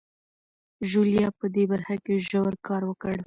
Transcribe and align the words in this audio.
ژوليا 0.89 1.27
په 1.39 1.45
دې 1.55 1.63
برخه 1.71 1.95
کې 2.05 2.15
ژور 2.27 2.53
کار 2.67 2.81
وکړ. 2.85 3.15